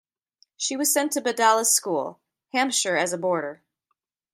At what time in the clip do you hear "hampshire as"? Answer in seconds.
2.53-3.13